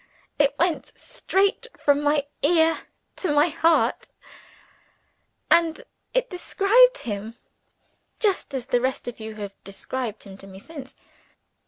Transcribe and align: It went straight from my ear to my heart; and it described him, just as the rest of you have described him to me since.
It 0.39 0.55
went 0.57 0.91
straight 0.97 1.67
from 1.77 2.01
my 2.01 2.25
ear 2.41 2.75
to 3.17 3.31
my 3.31 3.49
heart; 3.49 4.07
and 5.51 5.83
it 6.11 6.27
described 6.27 6.97
him, 7.03 7.37
just 8.19 8.55
as 8.55 8.65
the 8.65 8.81
rest 8.81 9.07
of 9.07 9.19
you 9.19 9.35
have 9.35 9.53
described 9.63 10.23
him 10.23 10.39
to 10.39 10.47
me 10.47 10.57
since. 10.57 10.95